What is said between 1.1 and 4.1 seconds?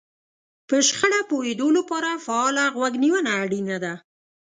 پوهېدو لپاره فعاله غوږ نيونه اړينه ده.